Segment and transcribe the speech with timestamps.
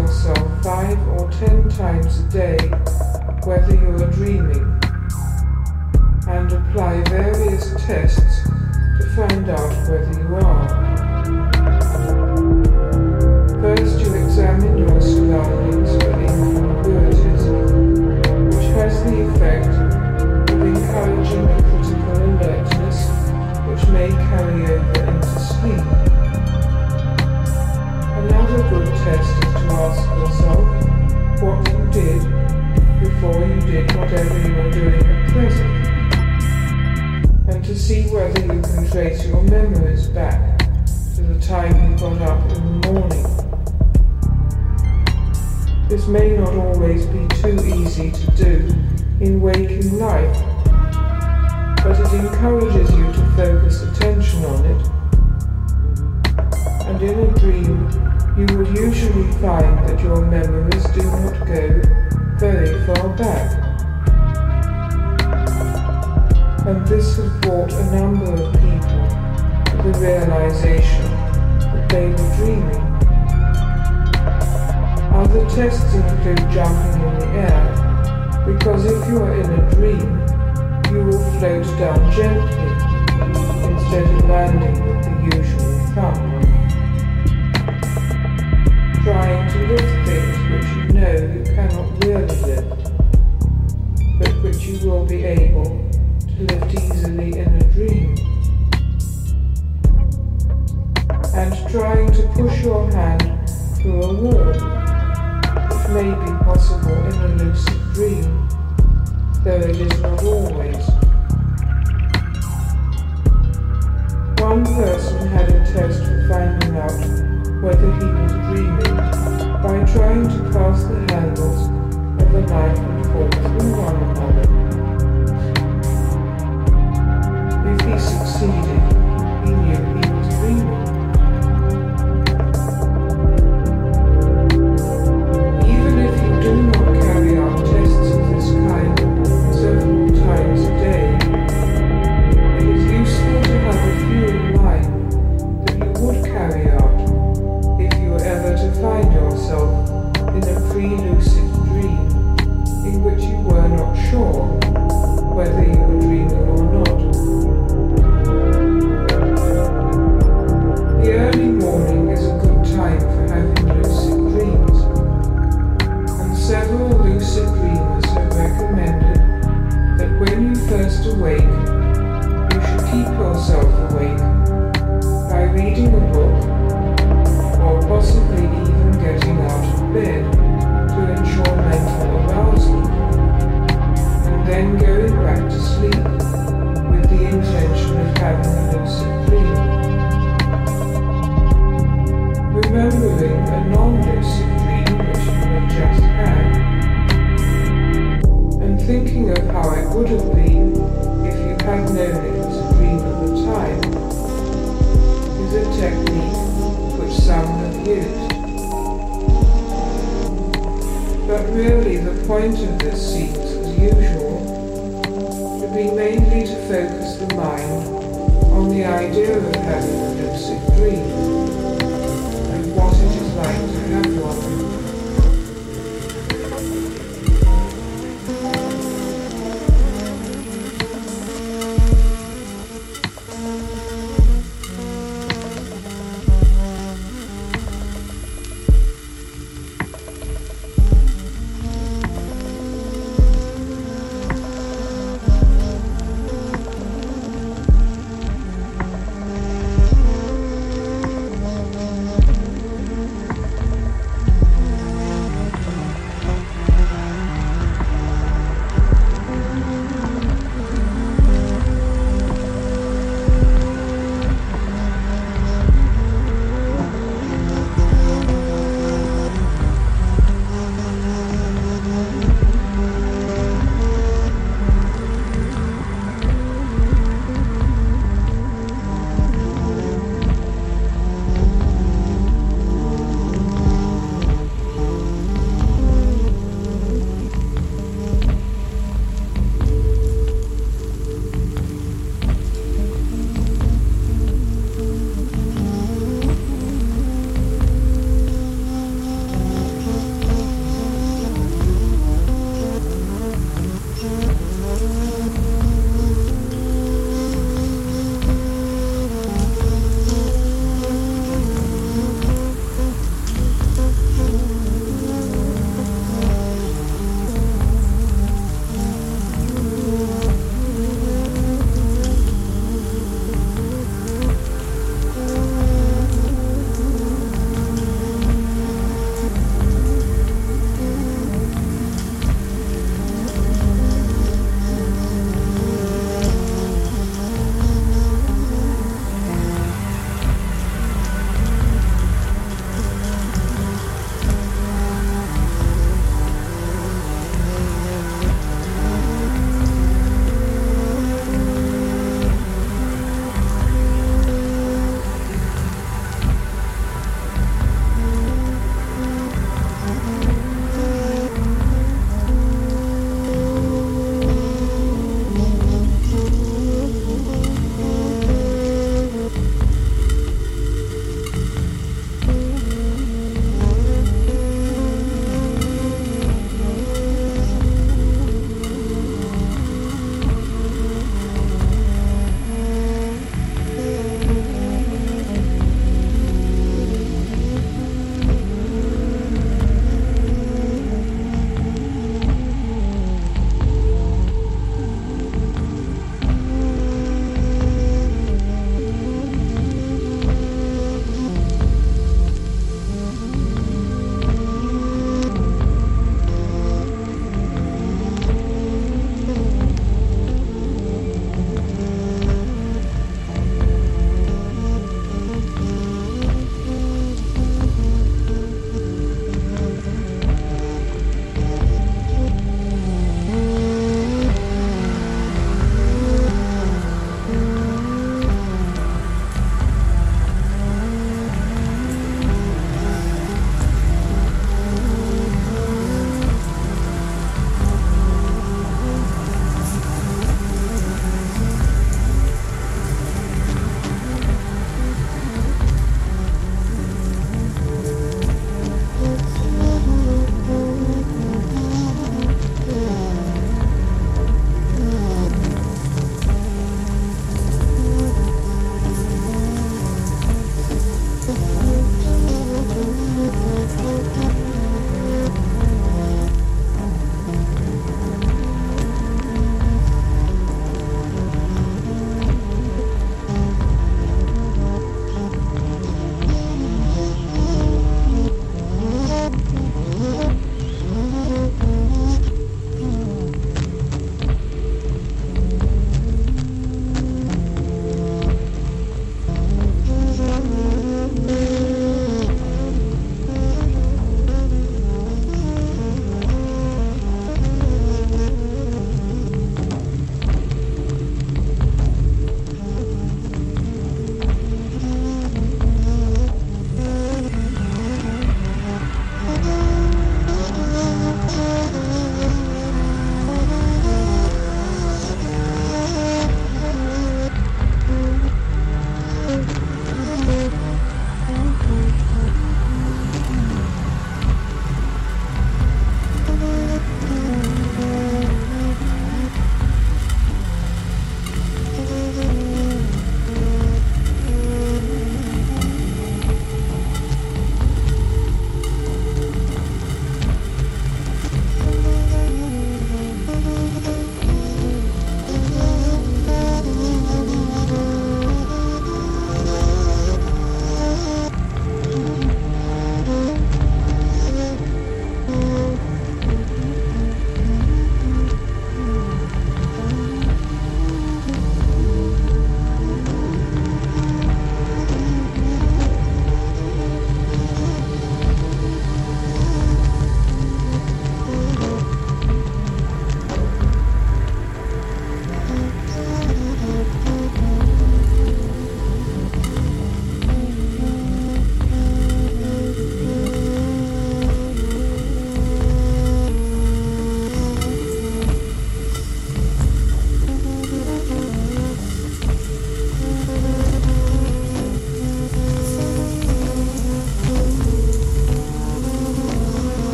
[0.00, 2.56] yourself five or ten times a day
[3.44, 4.59] whether you are dreaming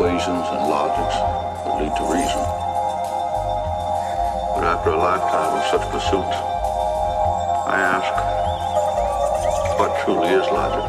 [0.00, 1.12] equations and logics
[1.60, 2.40] that lead to reason.
[4.56, 6.36] But after a lifetime of such pursuits,
[7.68, 8.08] I ask,
[9.76, 10.88] what truly is logic?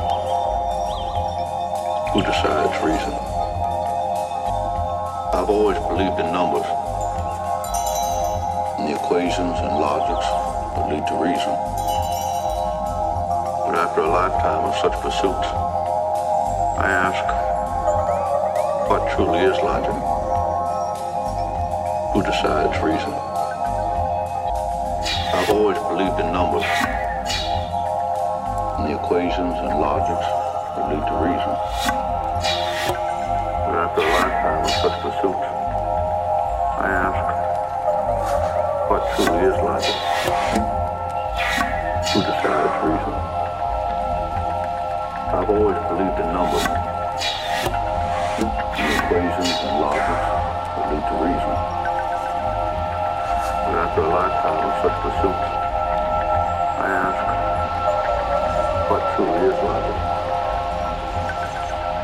[2.16, 3.12] Who decides reason?
[5.36, 6.72] I've always believed in numbers,
[8.80, 10.28] in the equations and logics
[10.80, 11.52] that lead to reason.
[13.68, 15.52] But after a lifetime of such pursuits,
[16.80, 17.41] I ask,
[18.92, 19.96] what truly is logic?
[22.12, 23.14] Who decides reason?
[25.32, 26.68] I've always believed in numbers,
[28.76, 30.28] in the equations and logics
[30.76, 31.56] that lead to reason.
[33.64, 35.48] But after a lifetime of such pursuits,
[36.84, 37.24] I ask,
[38.92, 39.96] what truly is logic?
[42.12, 43.16] Who decides reason?
[45.32, 46.81] I've always believed in numbers,
[48.90, 50.26] equations and logics
[50.74, 51.56] that lead to reason.
[53.62, 55.50] But after a lifetime of such pursuits,
[56.82, 57.22] I ask,
[58.90, 59.98] what truly is logic?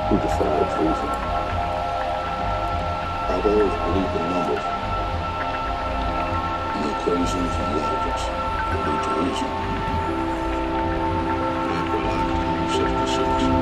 [0.07, 1.09] Who decides reason?
[3.27, 4.65] I've always believed in numbers,
[6.77, 9.51] the equations and logics that lead to reason.
[11.67, 13.56] After a lifetime of such pursuits,